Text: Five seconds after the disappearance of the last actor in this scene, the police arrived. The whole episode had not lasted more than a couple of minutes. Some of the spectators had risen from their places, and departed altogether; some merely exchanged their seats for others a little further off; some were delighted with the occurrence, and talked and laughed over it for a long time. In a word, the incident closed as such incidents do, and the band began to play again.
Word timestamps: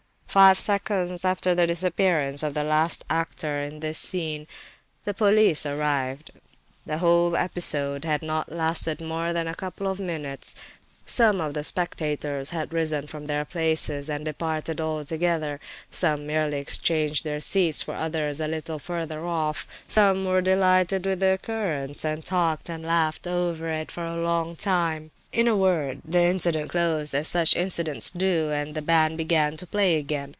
Five 0.31 0.57
seconds 0.59 1.25
after 1.25 1.53
the 1.53 1.67
disappearance 1.67 2.41
of 2.41 2.53
the 2.53 2.63
last 2.63 3.03
actor 3.09 3.61
in 3.61 3.81
this 3.81 3.97
scene, 3.99 4.47
the 5.03 5.13
police 5.13 5.65
arrived. 5.65 6.31
The 6.85 6.99
whole 6.99 7.35
episode 7.35 8.05
had 8.05 8.21
not 8.23 8.49
lasted 8.49 9.01
more 9.01 9.33
than 9.33 9.45
a 9.45 9.53
couple 9.55 9.91
of 9.91 9.99
minutes. 9.99 10.55
Some 11.05 11.41
of 11.41 11.53
the 11.53 11.65
spectators 11.65 12.51
had 12.51 12.71
risen 12.71 13.07
from 13.07 13.25
their 13.25 13.43
places, 13.43 14.09
and 14.09 14.23
departed 14.23 14.79
altogether; 14.79 15.59
some 15.89 16.25
merely 16.25 16.59
exchanged 16.59 17.25
their 17.25 17.41
seats 17.41 17.81
for 17.81 17.93
others 17.95 18.39
a 18.39 18.47
little 18.47 18.79
further 18.79 19.25
off; 19.25 19.67
some 19.85 20.23
were 20.23 20.41
delighted 20.41 21.05
with 21.05 21.19
the 21.19 21.33
occurrence, 21.33 22.05
and 22.05 22.23
talked 22.23 22.69
and 22.69 22.85
laughed 22.85 23.27
over 23.27 23.67
it 23.67 23.91
for 23.91 24.05
a 24.05 24.15
long 24.15 24.55
time. 24.55 25.11
In 25.33 25.47
a 25.47 25.55
word, 25.55 26.01
the 26.03 26.23
incident 26.23 26.69
closed 26.71 27.13
as 27.15 27.25
such 27.27 27.55
incidents 27.55 28.09
do, 28.09 28.51
and 28.51 28.75
the 28.75 28.81
band 28.81 29.17
began 29.17 29.55
to 29.57 29.65
play 29.67 29.95
again. 29.97 30.29